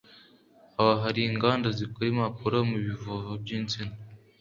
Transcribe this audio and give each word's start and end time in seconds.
aho 0.79 0.93
hari 1.03 1.19
inganda 1.31 1.67
zikora 1.77 2.05
impapuro 2.11 2.57
mu 2.69 2.77
bivovo 2.87 3.29
by’insina 3.41 3.93